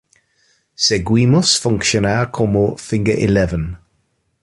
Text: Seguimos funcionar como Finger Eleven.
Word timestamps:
Seguimos 0.87 1.59
funcionar 1.59 2.31
como 2.31 2.75
Finger 2.75 3.19
Eleven. 3.19 3.77